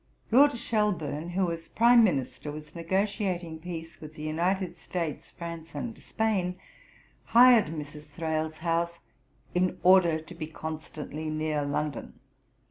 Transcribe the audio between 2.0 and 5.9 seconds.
Minister was negotiating peace with the United States, France,